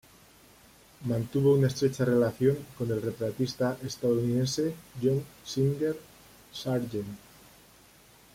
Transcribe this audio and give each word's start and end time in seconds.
Mantuvo 1.05 1.53
una 1.53 1.67
estrecha 1.67 2.03
relación 2.03 2.57
con 2.75 2.89
el 2.89 3.03
retratista 3.03 3.77
estadounidense 3.83 4.73
John 4.99 5.23
Singer 5.45 5.95
Sargent. 6.51 7.17